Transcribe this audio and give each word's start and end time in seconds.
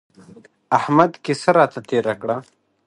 احمد 0.77 1.11
کيسه 1.23 1.49
راته 1.57 1.79
تېره 1.89 2.13
کړه. 2.21 2.37